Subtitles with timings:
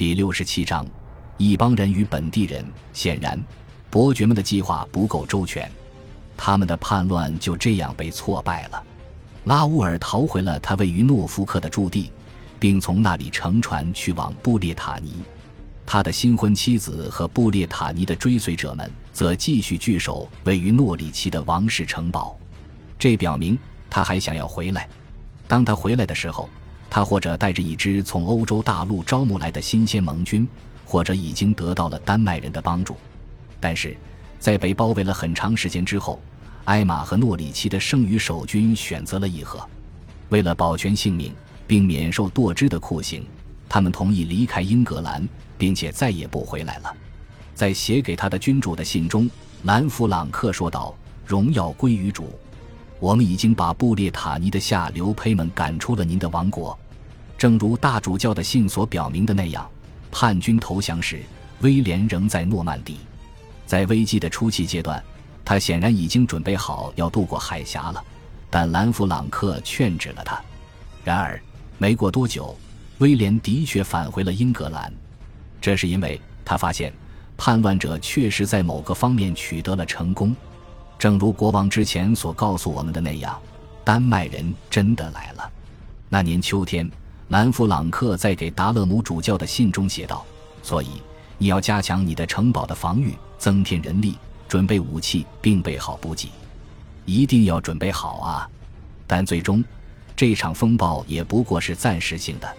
[0.00, 0.86] 第六十七章，
[1.36, 2.64] 一帮人与本地人。
[2.90, 3.38] 显然，
[3.90, 5.70] 伯爵们的计划不够周全，
[6.38, 8.82] 他们的叛乱就这样被挫败了。
[9.44, 12.10] 拉乌尔逃回了他位于诺福克的驻地，
[12.58, 15.16] 并从那里乘船去往布列塔尼。
[15.84, 22.40] 他的新婚妻子和布列塔尼的追随者们则继续据守位于诺里奇的王室城堡。
[22.98, 23.58] 这表明
[23.90, 24.88] 他还想要回来。
[25.46, 26.48] 当他回来的时候，
[26.90, 30.46] 他或者带着一支从欧洲大陆招募来的新鲜盟军，
[30.84, 32.96] 或者已经得到了丹麦人的帮助。
[33.60, 33.96] 但是，
[34.40, 36.20] 在被包围了很长时间之后，
[36.64, 39.64] 埃玛和诺里奇的剩余守军选择了议和。
[40.30, 41.32] 为了保全性命
[41.66, 43.24] 并免受剁肢的酷刑，
[43.68, 45.26] 他们同意离开英格兰，
[45.56, 46.92] 并且再也不回来了。
[47.54, 49.30] 在写给他的君主的信中，
[49.62, 52.30] 兰弗朗克说道：“荣耀归于主。”
[53.00, 56.78] 我们已经把布列塔尼的下流胚们赶出了您的王国，
[57.38, 59.68] 正如大主教的信所表明的那样。
[60.10, 61.22] 叛军投降时，
[61.62, 62.98] 威廉仍在诺曼底。
[63.64, 65.02] 在危机的初期阶段，
[65.44, 68.04] 他显然已经准备好要渡过海峡了，
[68.50, 70.38] 但兰弗朗克劝止了他。
[71.02, 71.40] 然而，
[71.78, 72.54] 没过多久，
[72.98, 74.92] 威廉的确返回了英格兰，
[75.58, 76.92] 这是因为他发现
[77.38, 80.36] 叛乱者确实在某个方面取得了成功。
[81.00, 83.40] 正如国王之前所告诉我们的那样，
[83.82, 85.50] 丹麦人真的来了。
[86.10, 86.86] 那年秋天，
[87.28, 90.26] 兰弗朗克在给达勒姆主教的信中写道
[90.62, 91.00] ：“所以
[91.38, 96.28] 你要加强你的城堡的防御，增添人力，准备武器，并备好补给。
[97.06, 98.50] 一定要准备好啊！”
[99.08, 99.64] 但最终，
[100.14, 102.56] 这场风暴也不过是暂时性的。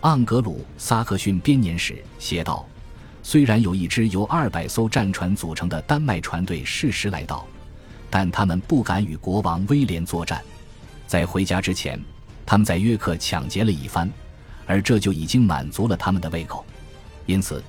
[0.00, 2.64] 盎格鲁撒克逊编年史写道
[3.22, 7.46] ：“虽然有一支由二百艘战船组成的丹麦船队适时来到。”
[8.14, 10.40] 但他们不敢与国王威廉作战，
[11.04, 12.00] 在回家之前，
[12.46, 14.08] 他们在约克抢劫了一番，
[14.66, 16.64] 而这就已经满足了他们的胃口。
[17.26, 17.60] 因此，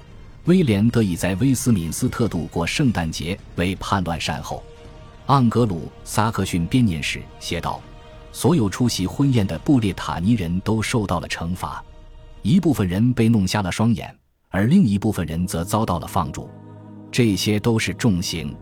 [0.43, 4.63] 威廉得以在威斯敏斯特度过圣诞节，为叛乱善后。
[5.25, 7.81] 盎格鲁撒克逊编年史写道
[8.31, 11.83] ：“所有出席婚宴的布列塔尼人都受到了惩罚，
[12.43, 14.15] 一部分人被弄瞎了双眼，
[14.49, 16.47] 而另一部分人则遭到了放逐，
[17.11, 18.55] 这些都是重刑。”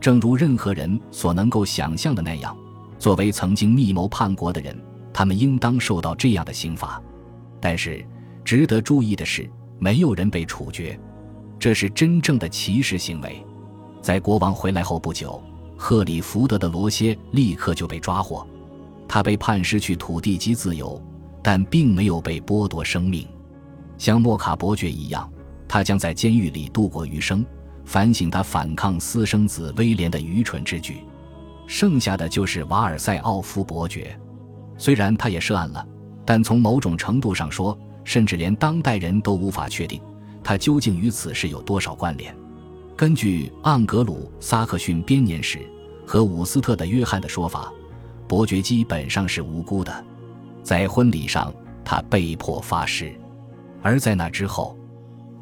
[0.00, 2.56] 正如任何人所能够想象的那样，
[2.98, 4.76] 作为曾经密谋叛国的人，
[5.12, 7.02] 他们应当受到这样的刑罚。
[7.60, 8.04] 但是，
[8.44, 10.98] 值得注意的是，没有人被处决，
[11.58, 13.44] 这是真正的歧视行为。
[14.00, 15.42] 在国王回来后不久，
[15.76, 18.46] 赫里福德的罗歇立刻就被抓获，
[19.08, 21.02] 他被判失去土地及自由，
[21.42, 23.26] 但并没有被剥夺生命。
[23.98, 25.28] 像莫卡伯爵一样，
[25.66, 27.44] 他将在监狱里度过余生。
[27.86, 31.04] 反省他反抗私生子威廉的愚蠢之举，
[31.68, 34.18] 剩下的就是瓦尔塞奥夫伯爵。
[34.76, 35.86] 虽然他也涉案了，
[36.24, 40.02] 但从某种程度上说，甚至连当代人都无法确定
[40.42, 42.36] 他究竟与此事有多少关联。
[42.96, 45.60] 根据盎格鲁撒克逊编年史
[46.04, 47.72] 和伍斯特的约翰的说法，
[48.26, 50.04] 伯爵基本上是无辜的。
[50.62, 51.54] 在婚礼上，
[51.84, 53.14] 他被迫发誓，
[53.80, 54.75] 而在那之后。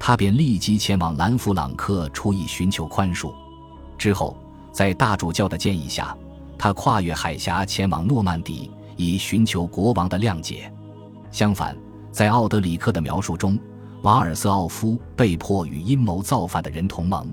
[0.06, 3.32] 他便立即前往兰弗朗克，出意寻求宽恕。
[3.97, 4.37] 之后，
[4.70, 6.15] 在大主教的建议下，
[6.59, 10.70] 他跨越海峡前往诺曼底，以寻求国王的谅解。
[11.31, 11.75] 相反，
[12.12, 13.59] 在奥德里克的描述中，
[14.03, 17.32] 瓦尔瑟奥夫被迫与阴谋造反的人同盟。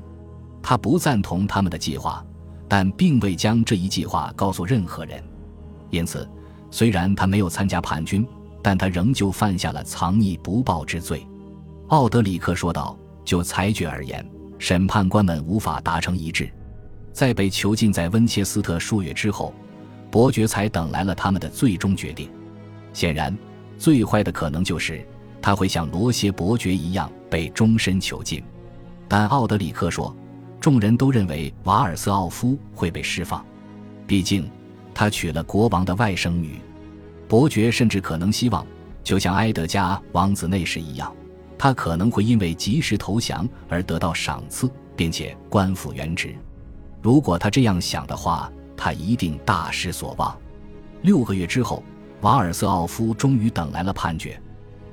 [0.64, 2.26] 他不赞同他们的计划，
[2.70, 5.22] 但并未将这一计划告诉任何人。
[5.90, 6.26] 因此，
[6.70, 8.26] 虽然他没有参加叛军，
[8.62, 11.28] 但他仍旧犯下了藏匿不报之罪。
[11.92, 14.26] 奥德里克说道：“就裁决而言，
[14.58, 16.50] 审判官们无法达成一致。
[17.12, 19.54] 在被囚禁在温切斯特数月之后，
[20.10, 22.30] 伯爵才等来了他们的最终决定。
[22.94, 23.38] 显然，
[23.78, 25.06] 最坏的可能就是
[25.42, 28.42] 他会像罗歇伯爵一样被终身囚禁。
[29.10, 30.16] 但奥德里克说，
[30.62, 33.46] 众人都认为瓦尔瑟奥夫会被释放，
[34.08, 34.50] 毕竟
[34.94, 36.62] 他娶了国王的外甥女。
[37.28, 38.66] 伯爵甚至可能希望，
[39.04, 41.14] 就像埃德加王子那时一样。”
[41.62, 46.36] 他可能会因为及时投降而得到赏赐，并且官复原职。
[47.04, 50.36] 如果他这样想的话，他一定大失所望。
[51.04, 51.84] 六个月之后，
[52.22, 54.42] 瓦尔瑟奥夫终于等来了判决。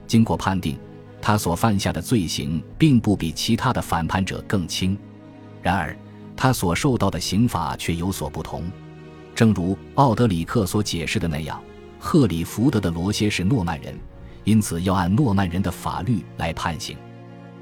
[0.06, 0.78] 经过判定，
[1.22, 4.94] 他所犯下的罪行并不比其他的反叛者更轻。
[5.62, 5.96] 然而，
[6.36, 8.70] 他所受到的刑罚却有所不同。
[9.34, 11.58] 正如奥德里克所解释的那样，
[11.98, 13.98] 赫里福德的罗歇是诺曼人。
[14.44, 16.96] 因此，要按诺曼人的法律来判刑。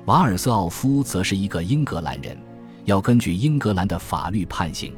[0.05, 2.37] 瓦尔瑟奥夫则是一个英格兰人，
[2.85, 4.95] 要根据英格兰的法律判刑。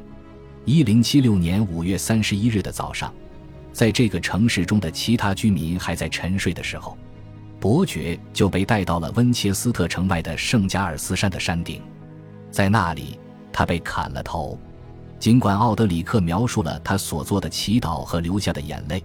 [0.65, 3.11] 一零七六年五月三十一日的早上，
[3.73, 6.95] 在这个城市中的其他居民还在沉睡的时候，
[7.59, 11.81] 伯爵就被带到了温切斯特城外的圣加尔斯山的山顶，
[12.51, 13.19] 在那里，
[13.51, 14.59] 他被砍了头。
[15.17, 19.03] 尽管奥德里克描述了他所做的祈祷和流下的眼泪，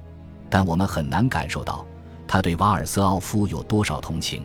[0.51, 1.85] 但我们很难感受到
[2.27, 4.43] 他对瓦尔斯奥夫有多少同情。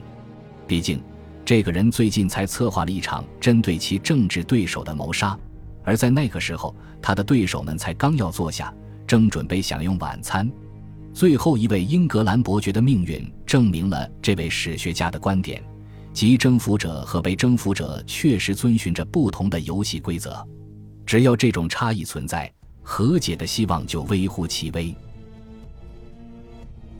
[0.68, 1.02] 毕竟，
[1.44, 5.38] 这个人最近才策划了一场针对其政治对手的谋杀，
[5.84, 8.74] 而在那个时候，他的对手们才刚要坐下，
[9.08, 10.50] 正准备享用晚餐。
[11.12, 15.62] 最后一位英格兰伯爵的命运证明了这位史学家的观点，
[16.14, 20.48] 即征服者和被征服者确实遵循着不同的游戏规则。
[21.06, 22.52] 只要这种差异存在，
[22.84, 24.96] 和解的希望就微乎其微。